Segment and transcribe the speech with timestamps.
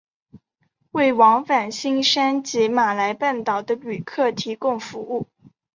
[0.93, 5.27] 为往返新山及马来半岛的旅客提供服务。